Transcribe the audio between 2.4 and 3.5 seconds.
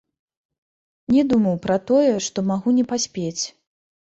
магу не паспець.